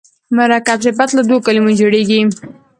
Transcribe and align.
مرکب 0.37 0.79
صفت 0.85 1.09
له 1.15 1.21
دوو 1.27 1.37
کلمو 1.45 1.77
جوړیږي. 1.79 2.21